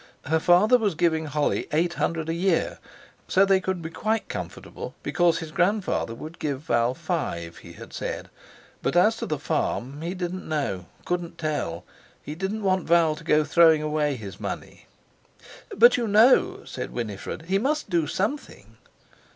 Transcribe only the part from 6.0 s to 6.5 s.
would